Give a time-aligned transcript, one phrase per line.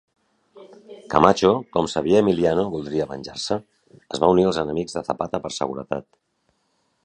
[1.13, 3.59] Camacho, com sabia Emiliano voldria venjar-se,
[4.17, 6.09] es va unir als enemics de Zapata per seguretat.